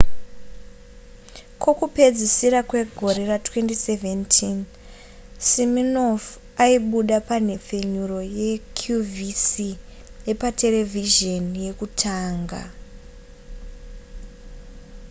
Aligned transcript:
kokupedzisira 1.61 2.59
kwegore 2.69 3.21
ra2017 3.29 4.35
siminoff 5.47 6.23
aibuda 6.65 7.17
panhepfenyuro 7.29 8.19
yeqvc 8.39 9.53
yepa 10.27 10.49
terevhizheni 10.59 11.57
yekutenga 11.67 12.61